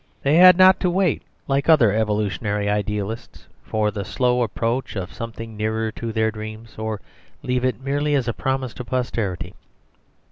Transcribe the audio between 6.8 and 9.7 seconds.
to leave it merely as a promise to posterity.